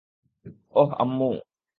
ওহ, 0.73 0.89
আম্মু। 0.99 1.29